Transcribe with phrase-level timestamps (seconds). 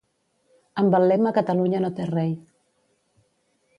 [0.83, 2.33] Amb el lema Catalunya no té rei